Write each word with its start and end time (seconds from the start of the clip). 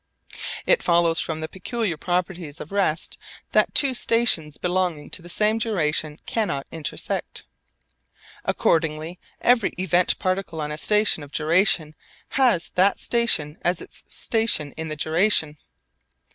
It 0.65 0.81
follows 0.81 1.19
from 1.19 1.41
the 1.41 1.47
peculiar 1.47 1.95
properties 1.95 2.59
of 2.59 2.71
rest 2.71 3.19
that 3.51 3.75
two 3.75 3.93
stations 3.93 4.57
belonging 4.57 5.11
to 5.11 5.21
the 5.21 5.29
same 5.29 5.59
duration 5.59 6.19
cannot 6.25 6.65
intersect. 6.71 7.43
Accordingly 8.43 9.19
every 9.41 9.75
event 9.77 10.17
particle 10.17 10.59
on 10.59 10.71
a 10.71 10.77
station 10.79 11.21
of 11.21 11.29
a 11.29 11.33
duration 11.33 11.93
has 12.29 12.69
that 12.69 12.99
station 12.99 13.59
as 13.61 13.79
its 13.79 14.01
station 14.07 14.71
in 14.71 14.87
the 14.87 14.95
duration. 14.95 15.57